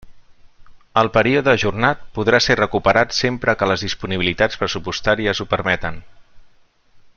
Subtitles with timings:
[1.01, 6.05] El període ajornat podrà ser recuperat sempre que les disponibilitats pressupostàries ho permeten.